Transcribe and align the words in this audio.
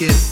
like 0.00 0.10
it. 0.10 0.27